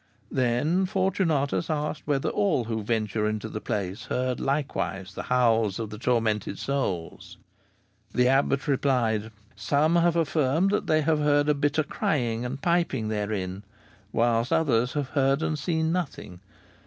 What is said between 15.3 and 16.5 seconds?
and seen nothing.